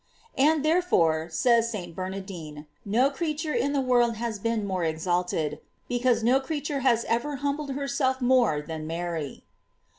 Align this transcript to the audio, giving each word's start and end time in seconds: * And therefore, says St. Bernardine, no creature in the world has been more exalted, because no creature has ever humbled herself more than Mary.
* 0.19 0.35
And 0.35 0.65
therefore, 0.65 1.29
says 1.29 1.69
St. 1.69 1.93
Bernardine, 1.95 2.65
no 2.83 3.11
creature 3.11 3.53
in 3.53 3.71
the 3.71 3.79
world 3.81 4.15
has 4.15 4.39
been 4.39 4.65
more 4.65 4.83
exalted, 4.83 5.59
because 5.87 6.23
no 6.23 6.39
creature 6.39 6.79
has 6.79 7.05
ever 7.05 7.35
humbled 7.35 7.73
herself 7.73 8.19
more 8.19 8.63
than 8.63 8.87
Mary. 8.87 9.43